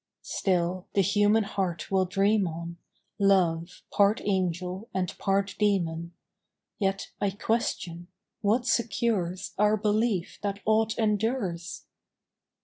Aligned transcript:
Still 0.23 0.87
the 0.95 1.01
human 1.01 1.43
heart 1.43 1.91
will 1.91 2.05
dream 2.05 2.47
on 2.47 2.77
Love, 3.19 3.83
part 3.91 4.19
angel 4.25 4.89
and 4.95 5.15
part 5.19 5.53
demon; 5.59 6.13
Yet, 6.79 7.11
I 7.21 7.29
question, 7.29 8.07
what 8.41 8.65
secures 8.65 9.51
Our 9.59 9.77
belief 9.77 10.39
that 10.41 10.59
aught 10.65 10.97
endures? 10.97 11.85